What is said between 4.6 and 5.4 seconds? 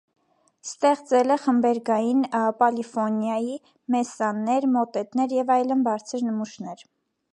մոտետներ